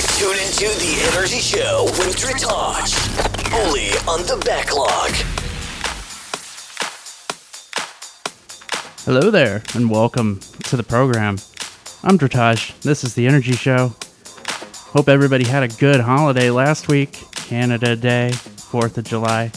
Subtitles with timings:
[0.00, 2.92] tuned into the NRG Show with Drittauge.
[3.64, 5.10] Only on the backlog.
[9.04, 11.38] Hello there, and welcome to the program.
[12.02, 12.78] I'm Drittauge.
[12.80, 13.94] This is the NRG Show.
[14.92, 19.48] Hope everybody had a good holiday last week, Canada Day, 4th of July.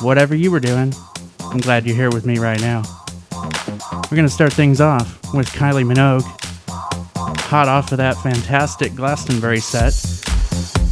[0.00, 0.94] Whatever you were doing,
[1.40, 2.82] I'm glad you're here with me right now.
[3.32, 6.22] We're going to start things off with Kylie Minogue,
[7.52, 9.92] hot off of that fantastic Glastonbury set,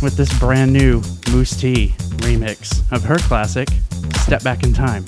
[0.03, 1.01] with this brand new
[1.33, 3.67] Moose T remix of her classic,
[4.17, 5.07] Step Back in Time.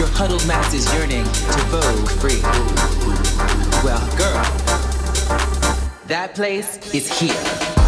[0.00, 2.40] Your huddled masses yearning to vogue free.
[3.84, 4.42] Well, girl,
[6.06, 7.79] that place is here.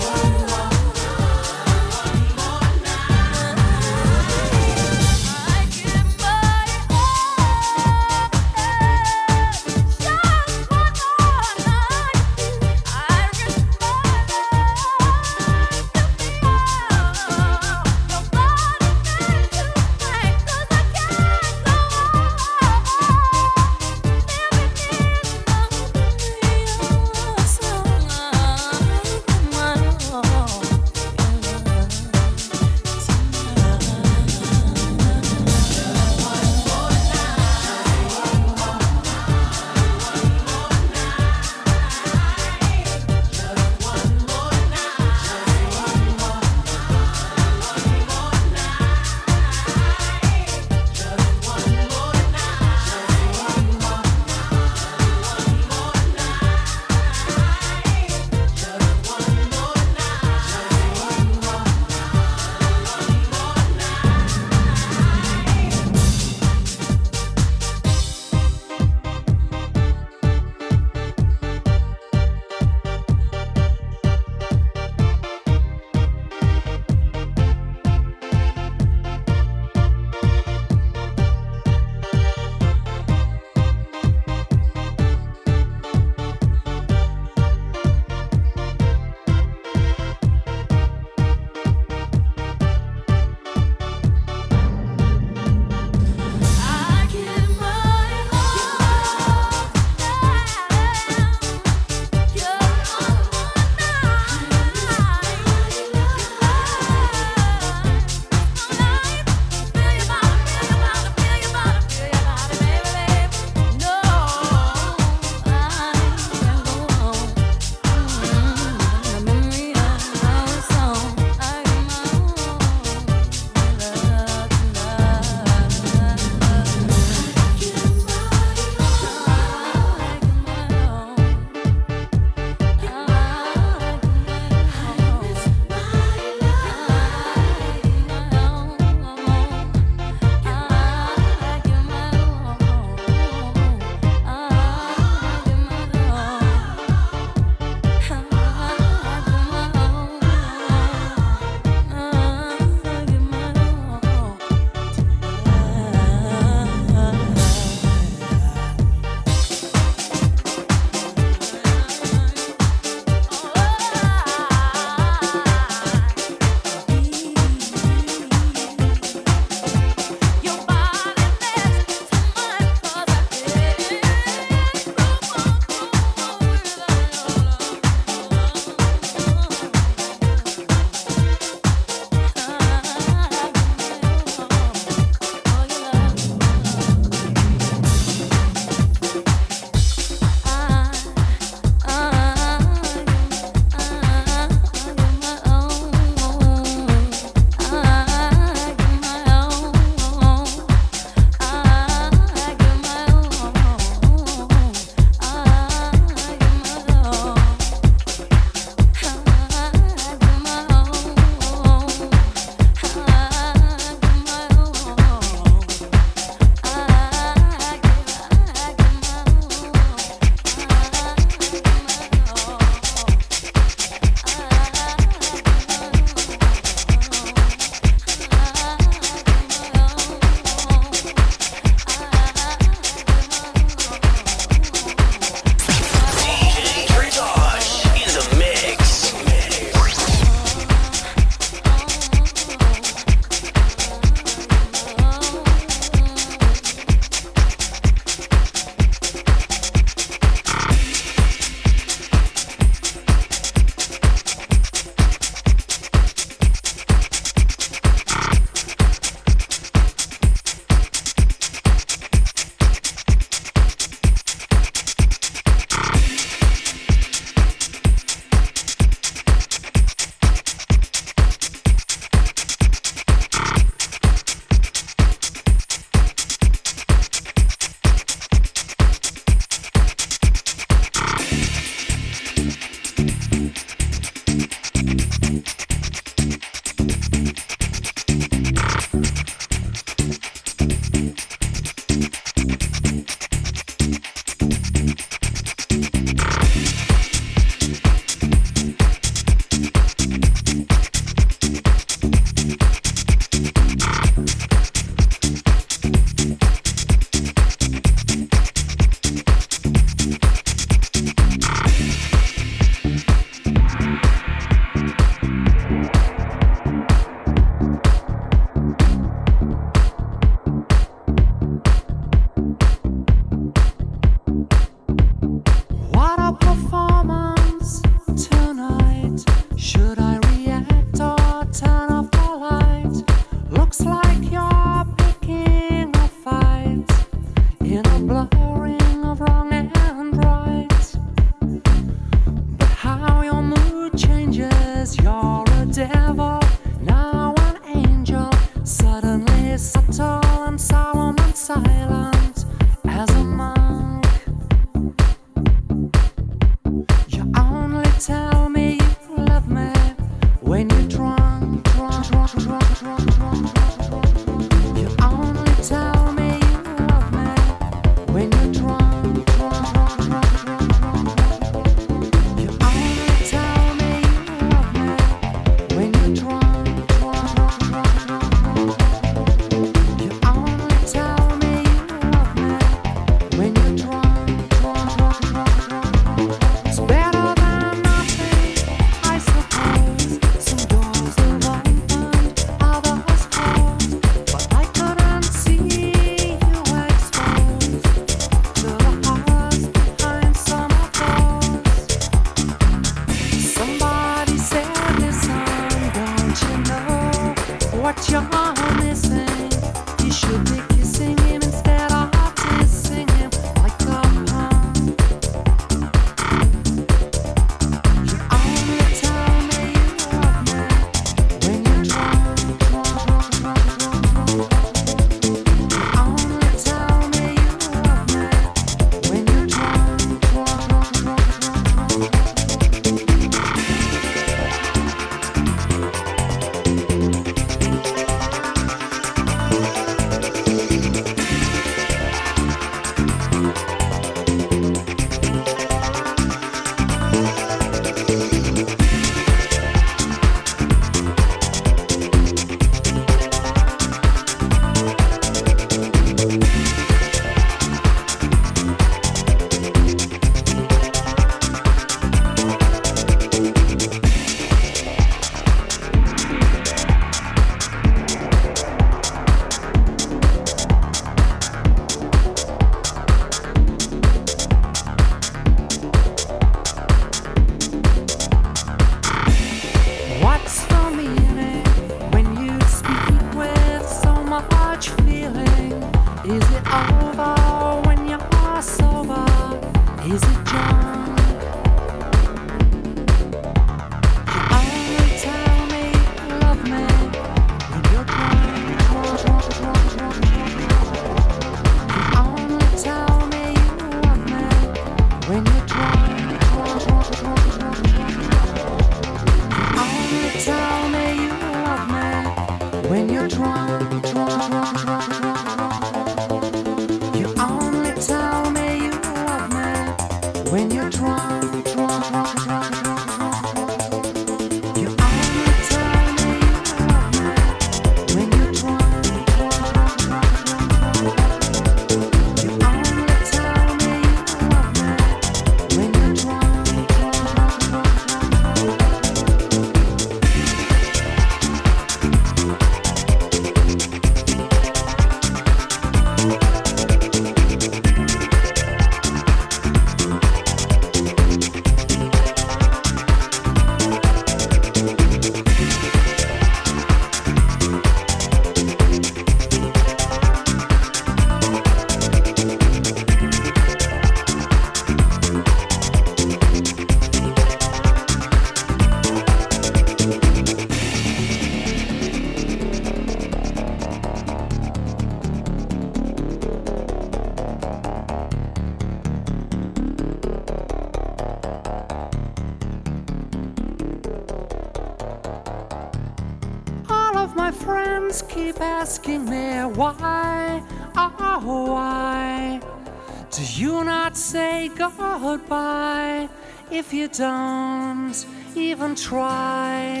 [596.78, 598.14] If you don't
[598.54, 600.00] even try.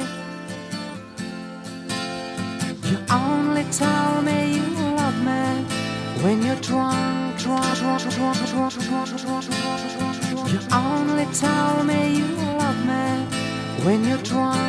[2.84, 4.62] You only tell me you
[5.00, 5.42] love me
[6.22, 7.44] when you're drunk.
[10.52, 12.28] You only tell me you
[12.62, 13.04] love me
[13.84, 14.68] when you're drunk.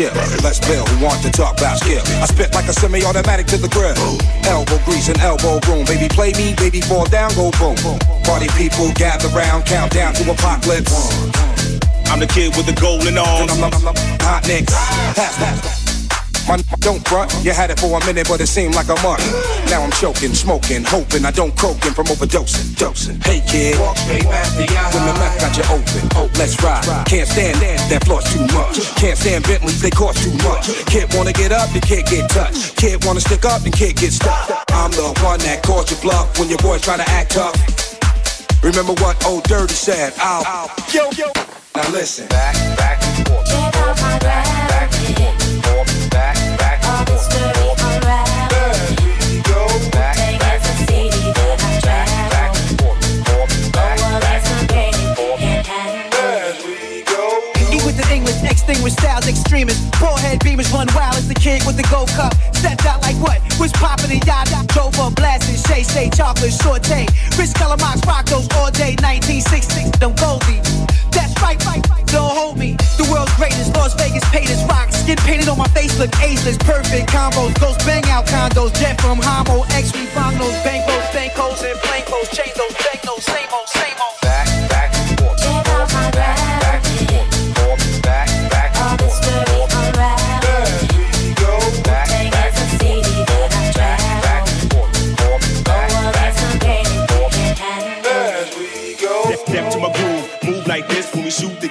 [0.00, 0.14] Chill.
[0.42, 2.02] Let's build, who want to talk about skill.
[2.22, 3.94] I spit like a semi-automatic to the grill.
[4.48, 5.84] Elbow grease and elbow room.
[5.84, 7.76] Baby, play me, baby, fall down, go boom.
[8.24, 11.12] Party people gather round, count down to apocalypse.
[12.08, 13.52] I'm the kid with the golden arms.
[14.24, 14.72] Hot nicks.
[16.48, 17.32] My don't front.
[17.44, 19.22] You had it for a minute, but it seemed like a month.
[19.70, 22.74] Now I'm choking, smoking, hoping I don't croaking from overdosing.
[22.76, 23.20] Dosing.
[23.20, 24.90] Hey kid, walk straight past the eye.
[24.90, 26.82] When the mouth got you open, oh let's ride.
[27.06, 28.82] Can't stand that, that floss too much.
[28.96, 30.66] Can't stand Bentleys, they cost too much.
[30.86, 32.76] Kid wanna get up, the kid get touched.
[32.76, 34.50] Kid wanna stick up, the kid get stuck.
[34.70, 37.54] I'm the one that calls you bluff when your boys try to act tough.
[38.64, 40.12] Remember what old Dirty said?
[40.18, 40.66] Ow.
[40.92, 41.30] Yo, yo.
[41.76, 42.26] Now listen.
[42.26, 42.56] Back,
[60.80, 62.32] Run wild as the kid with the gold cup.
[62.56, 63.36] Stepped out like what?
[63.60, 64.64] Was popping and yada.
[64.72, 67.04] Drove up blasting, Shay Shay, chocolate, saute.
[67.36, 68.96] Rich color mocks, rock those all day.
[69.04, 70.56] 1960, them Goldie.
[71.12, 72.06] That's right, right, right.
[72.08, 72.80] Don't hold me.
[72.96, 74.88] The world's greatest, Las Vegas paid as rock.
[74.88, 76.56] Skin painted on my face, look ageless.
[76.56, 78.72] Perfect combos, ghost bang out condos.
[78.80, 82.32] Jet from Homo, X, we bong those bankos, bankos, and plain clothes.
[82.32, 82.56] Change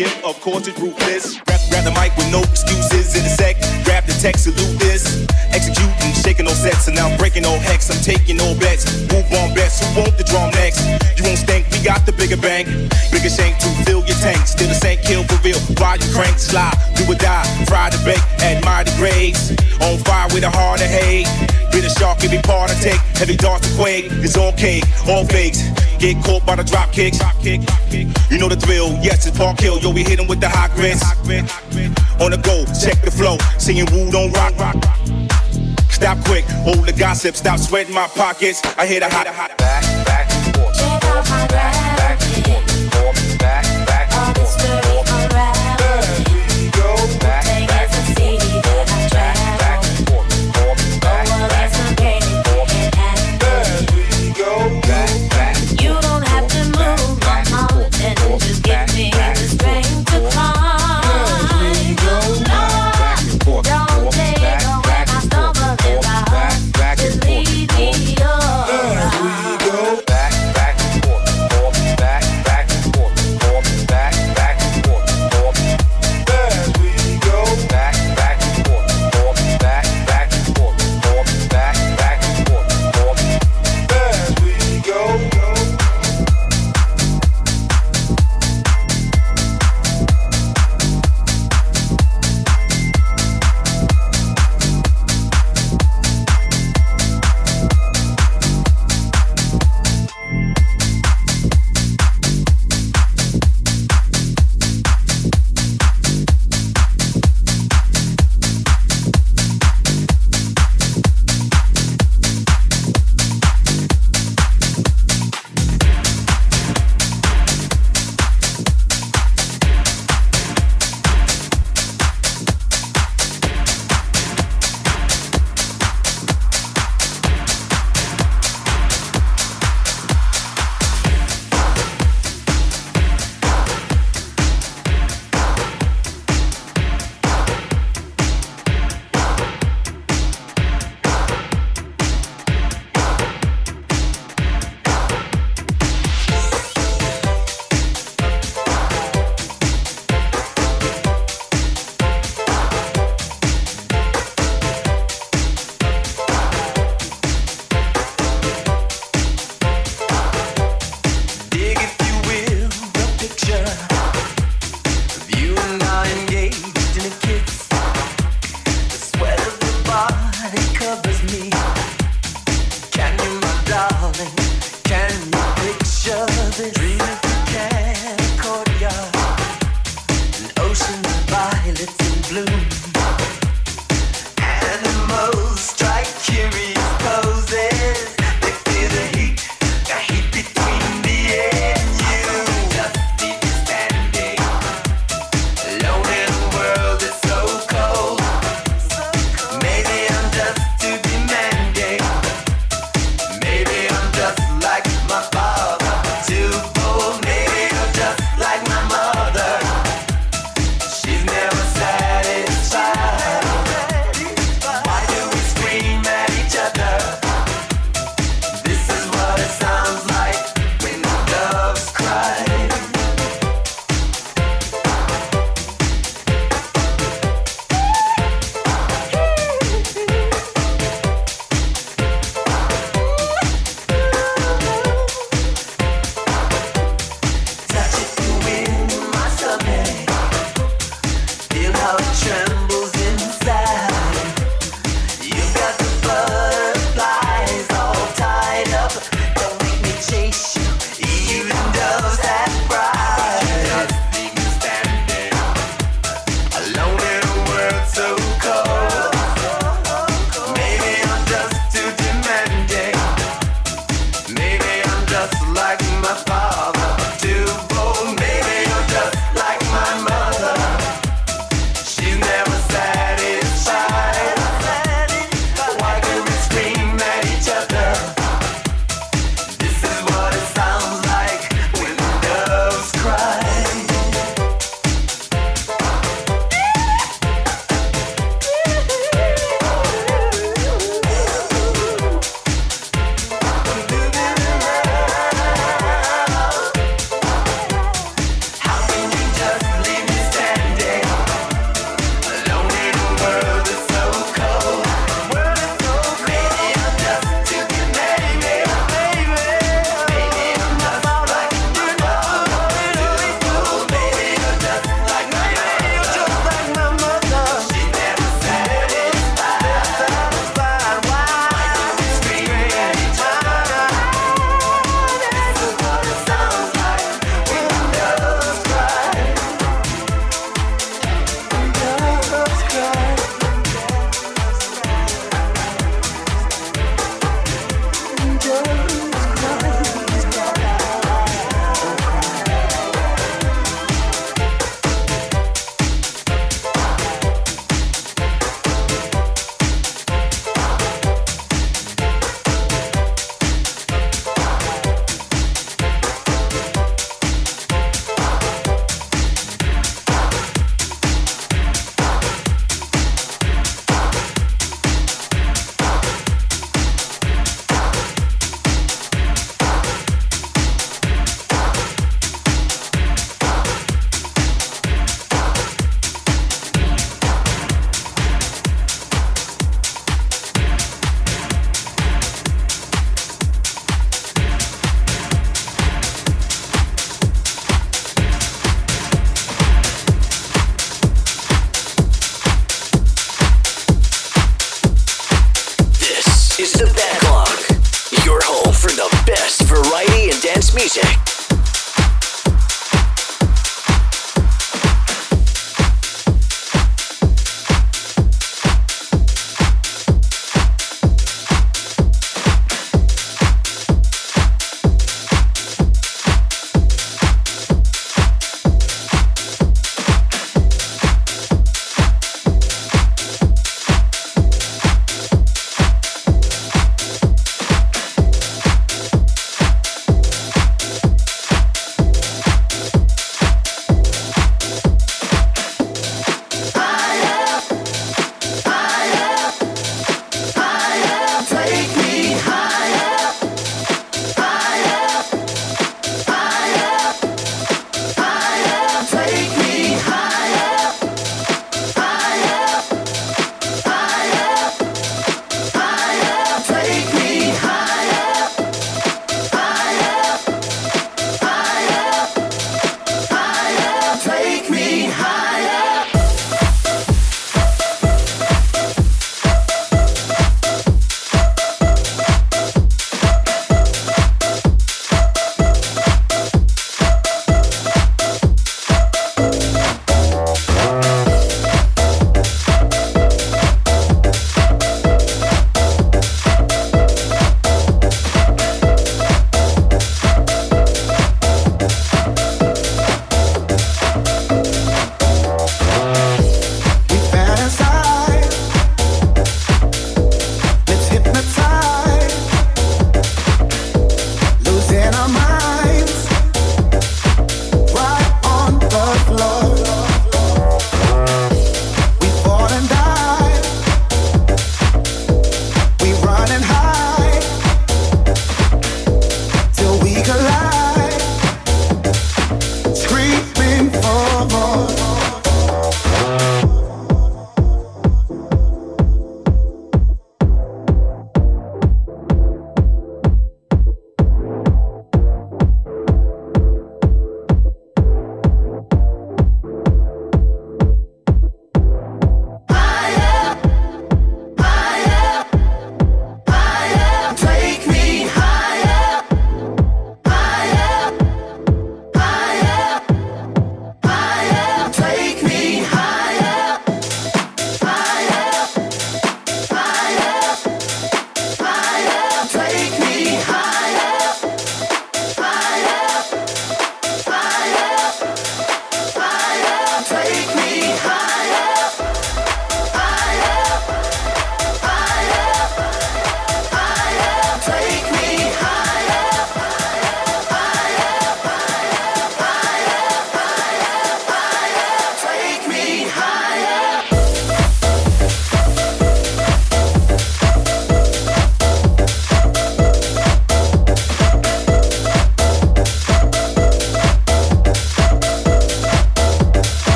[0.00, 0.24] gift.
[0.24, 1.36] Of course, it's ruthless.
[1.44, 3.60] Grab, grab the mic with no excuses in the sec.
[3.84, 5.28] Grab the text, salute this.
[5.52, 7.90] Executing, shaking no sets, and now I'm breaking no hex.
[7.92, 8.88] I'm taking no bets.
[9.12, 9.84] Move on bets.
[9.92, 10.80] Who want the drum next?
[11.16, 11.68] You won't stink.
[11.72, 12.66] We got the bigger bank,
[13.12, 14.40] bigger shank to fill your tank.
[14.46, 15.60] Still the same kill for real.
[15.76, 17.44] While you crank, slide, do or die.
[17.68, 19.52] Fry the bake, admire the grades.
[19.84, 21.28] On fire with a heart of hate.
[21.80, 23.00] Been a shark, every part I take.
[23.16, 24.04] Heavy darts to quake.
[24.20, 25.62] It's all cake, all fakes.
[25.98, 27.18] Get caught by the drop kicks.
[27.40, 28.98] You know the drill.
[29.00, 29.78] Yes, it's Park Hill.
[29.78, 31.02] Yo, we hit 'em with the hot grits.
[32.20, 33.38] On the go, check the flow.
[33.56, 34.52] Singing Woo don't rock.
[34.58, 34.76] rock.
[35.88, 37.34] Stop quick, hold the gossip.
[37.34, 38.60] Stop sweating my pockets.
[38.76, 39.24] I hit a hot.
[39.24, 41.79] Check out my gravel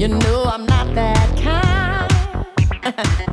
[0.00, 1.28] You know I'm not that
[2.82, 3.26] kind.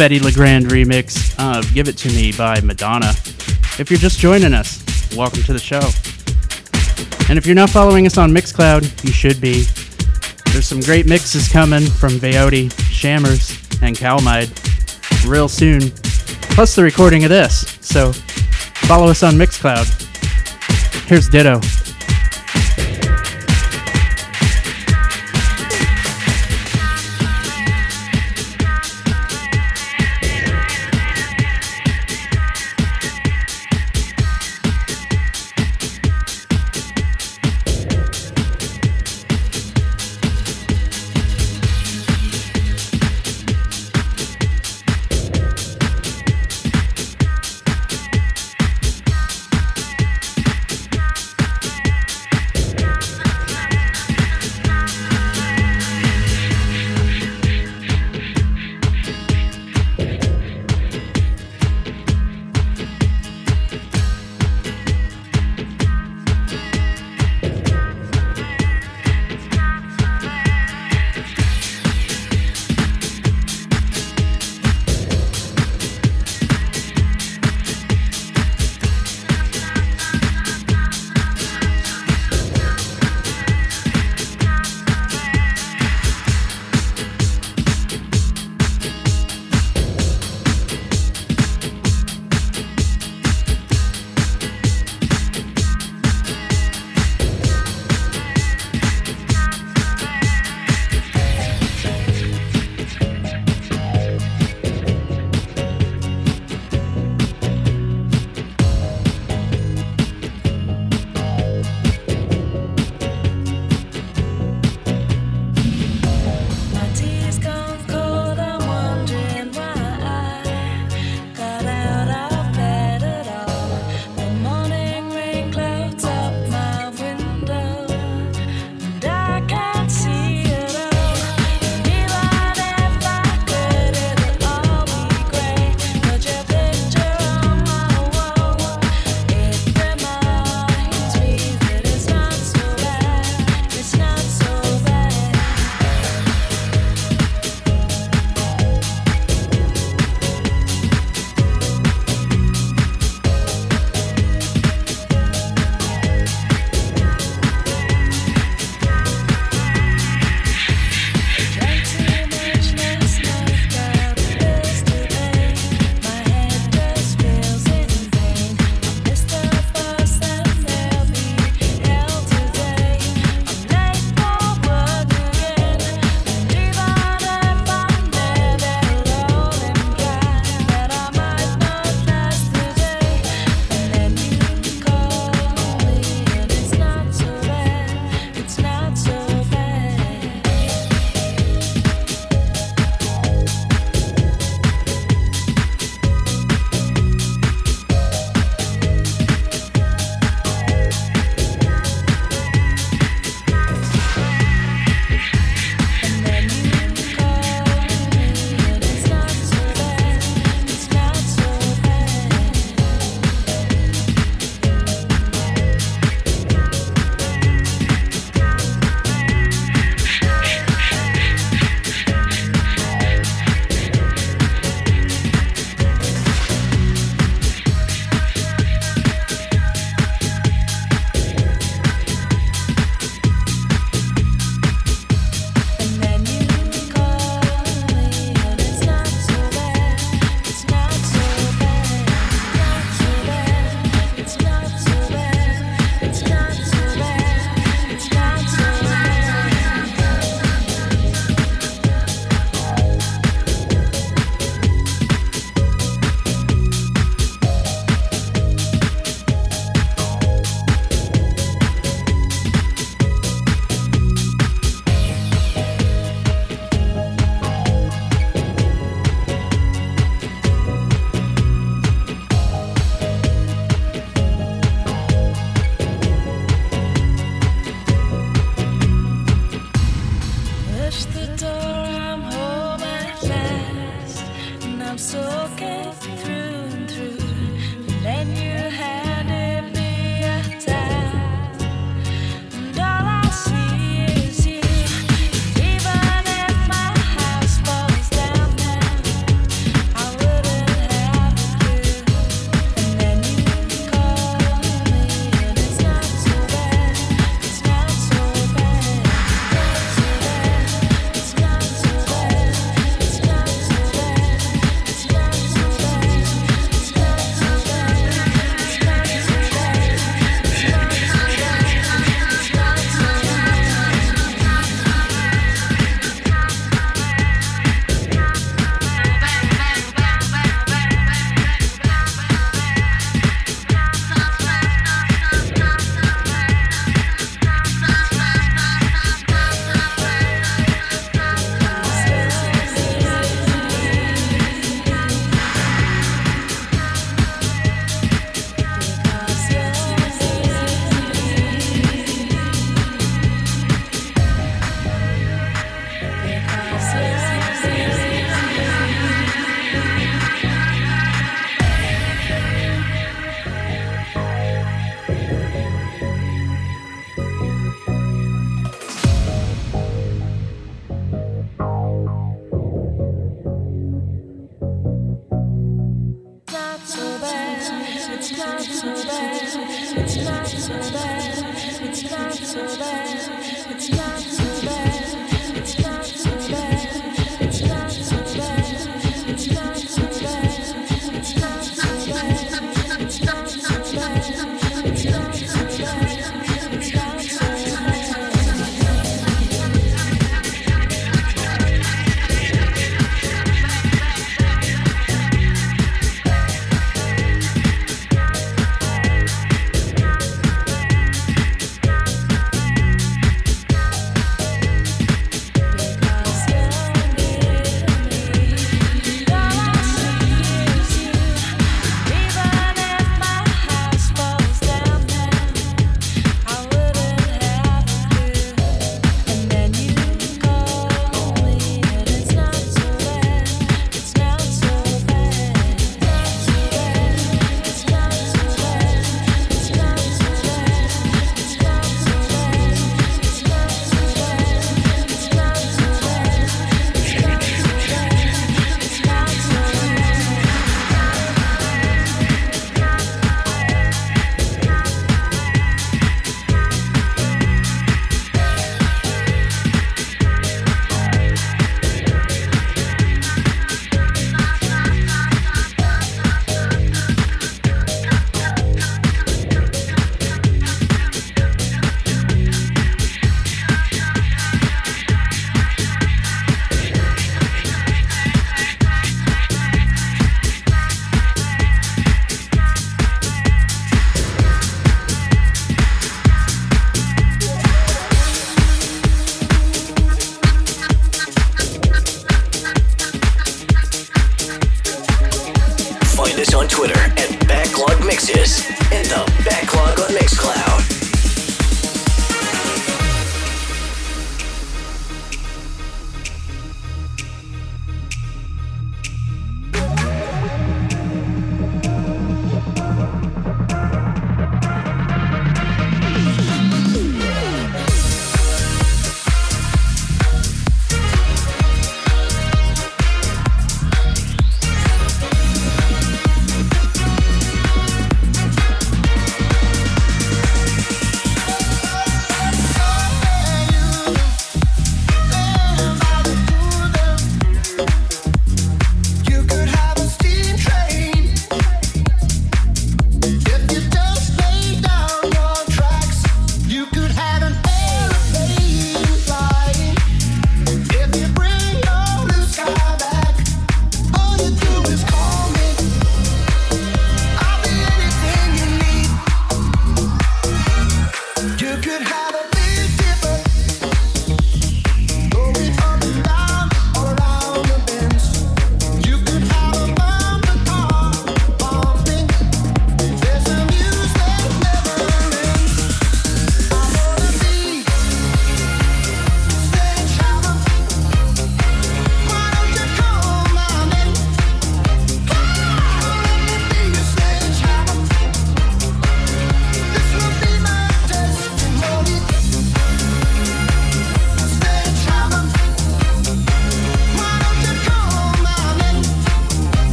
[0.00, 3.10] Fedde Le Grand remix of Give It To Me by Madonna.
[3.78, 4.82] If you're just joining us,
[5.14, 5.82] welcome to the show.
[7.28, 9.64] And if you're not following us on Mixcloud, you should be.
[10.52, 14.48] There's some great mixes coming from Veyote, Shammers, and Calmide
[15.26, 15.90] real soon,
[16.54, 17.76] plus the recording of this.
[17.82, 18.14] So
[18.86, 19.84] follow us on Mixcloud.
[21.08, 21.60] Here's Ditto.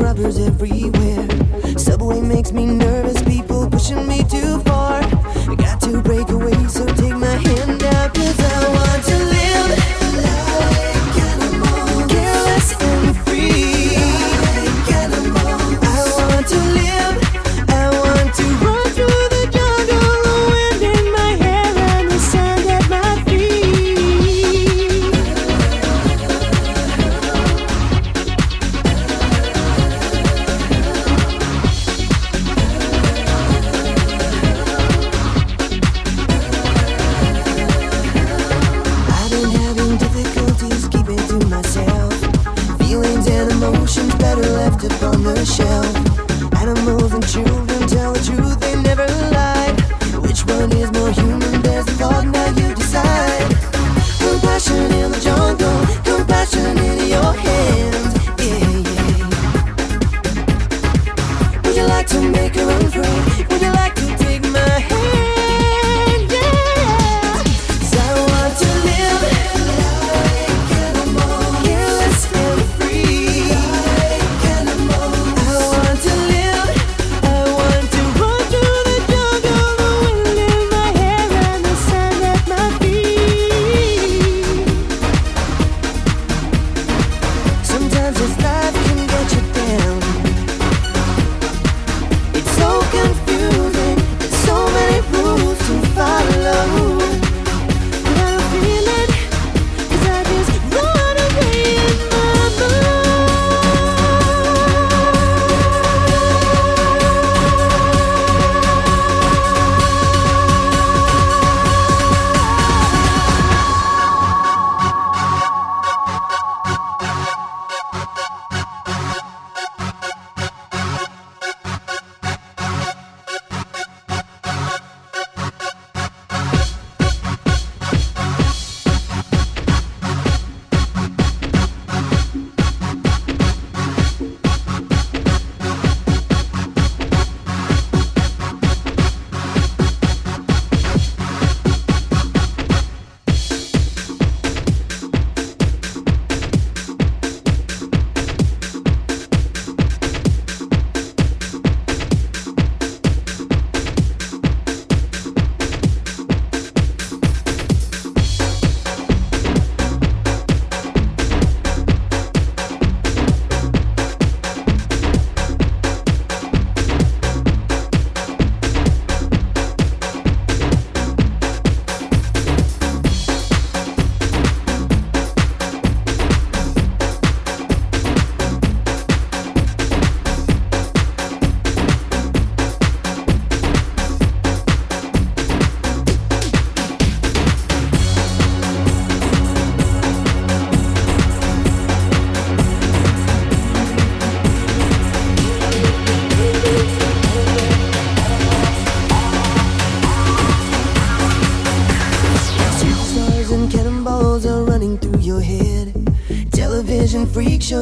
[0.00, 1.28] rubbers everywhere.
[1.76, 2.85] Subway makes me nervous.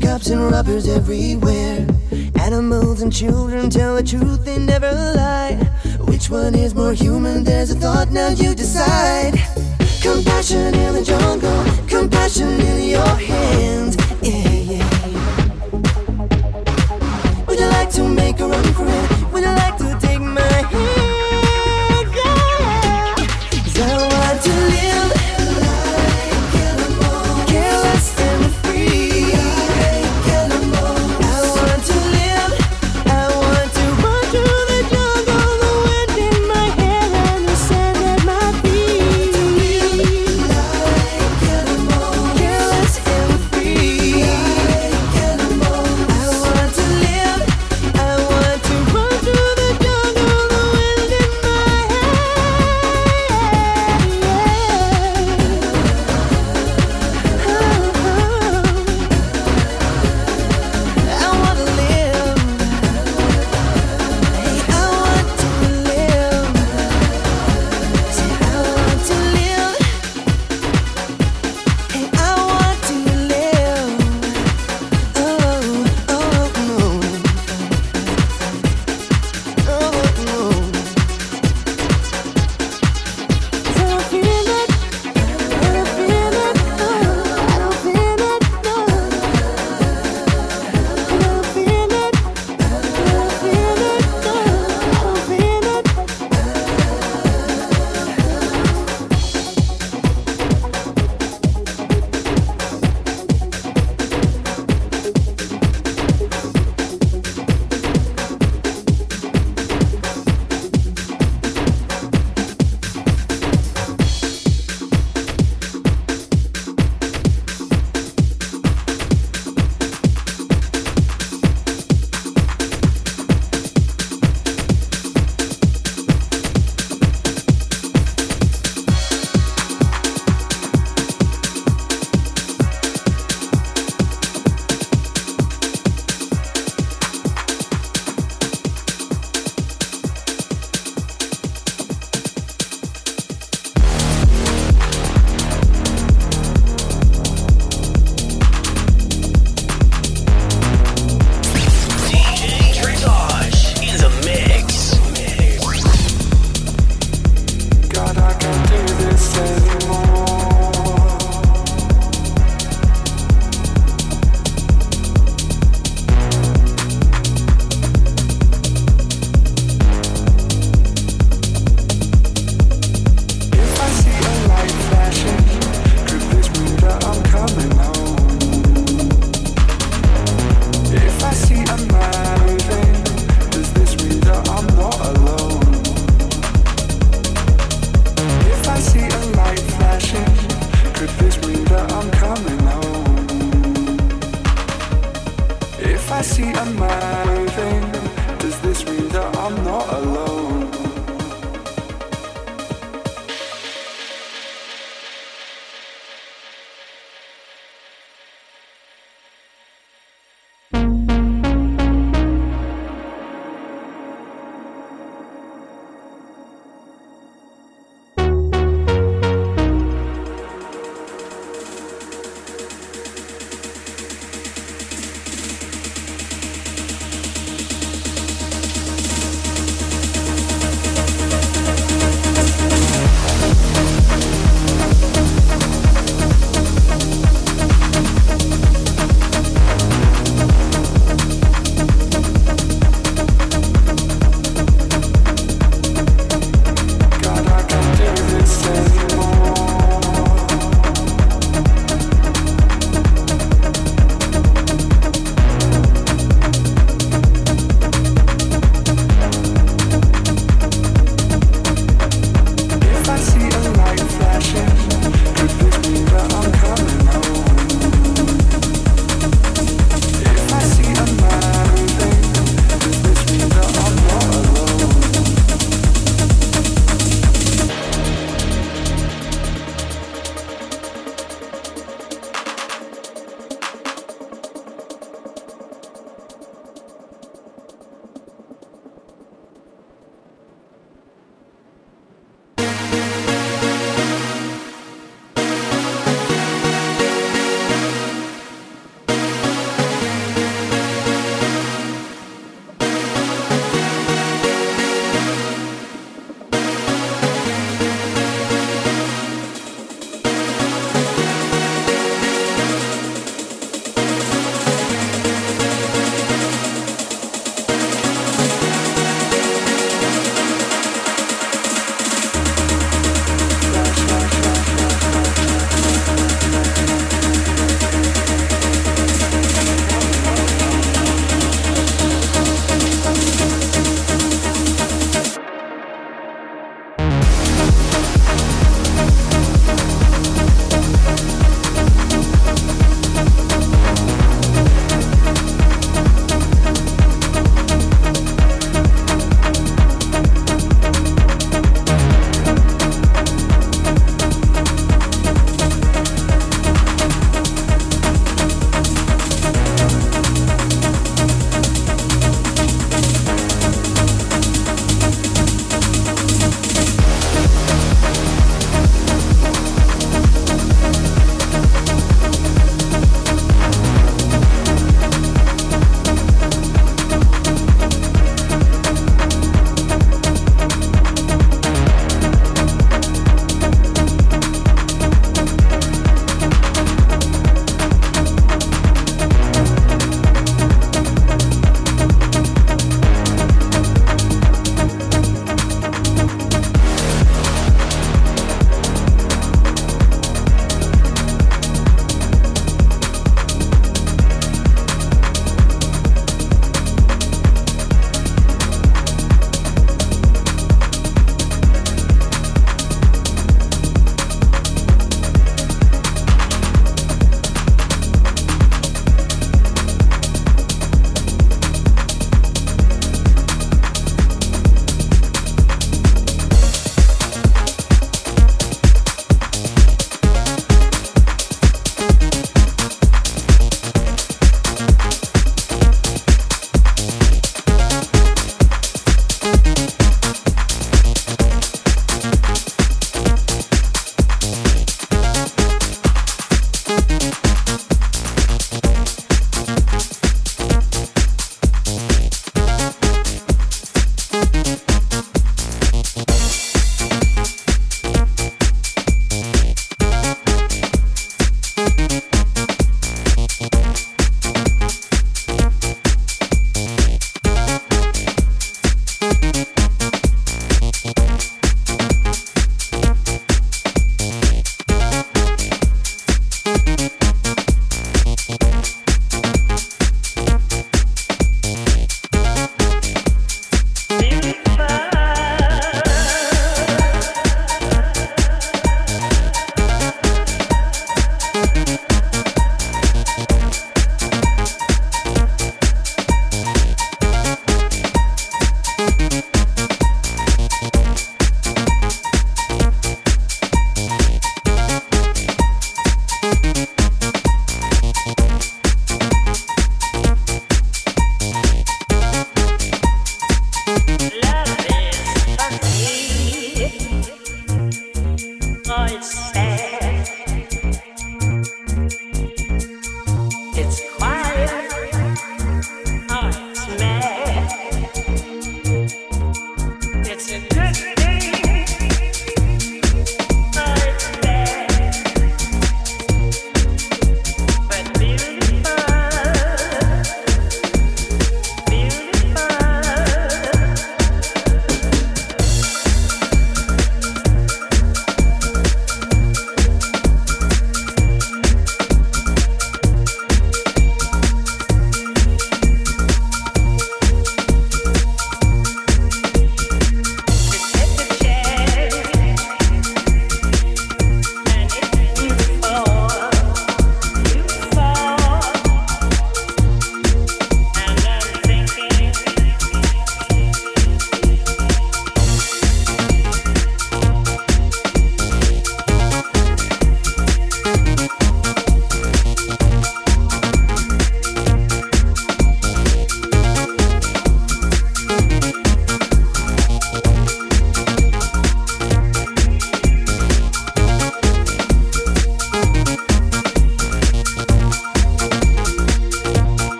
[0.00, 1.86] Cops cups and rubbers everywhere.
[2.40, 5.54] Animals and children tell the truth, they never lie.
[6.00, 7.44] Which one is more human?
[7.44, 9.34] There's a thought, now you decide.
[10.02, 13.75] Compassion in the jungle, compassion in your hands.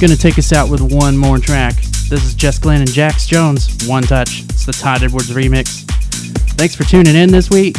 [0.00, 1.74] Gonna take us out with one more track.
[2.08, 4.44] This is Jess Glynne and Jax Jones, One Touch.
[4.44, 5.84] It's the Todd Edwards remix.
[6.56, 7.76] Thanks for tuning in this week.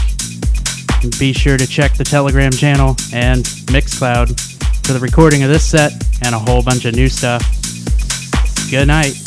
[1.17, 3.43] Be sure to check the Telegram channel and
[3.73, 4.39] Mixcloud
[4.85, 7.41] for the recording of this set and a whole bunch of new stuff.
[8.69, 9.20] Good night.